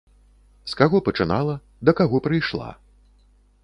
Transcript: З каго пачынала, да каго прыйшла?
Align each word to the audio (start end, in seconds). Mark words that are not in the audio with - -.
З 0.71 0.79
каго 0.79 1.03
пачынала, 1.11 1.55
да 1.89 1.99
каго 2.03 2.25
прыйшла? 2.29 2.69